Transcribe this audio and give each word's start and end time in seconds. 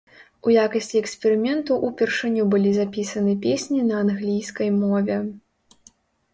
У 0.45 0.53
якасці 0.61 0.97
эксперыменту 1.03 1.77
ўпершыню 1.91 2.47
былі 2.55 2.71
запісаны 2.79 3.37
песні 3.47 3.87
на 3.93 4.03
англійскай 4.09 4.69
мове. 4.83 5.23